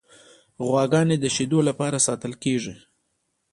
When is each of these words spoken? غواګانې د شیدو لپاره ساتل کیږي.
غواګانې 0.65 1.17
د 1.19 1.25
شیدو 1.35 1.59
لپاره 1.69 1.97
ساتل 2.07 2.33
کیږي. 2.43 2.75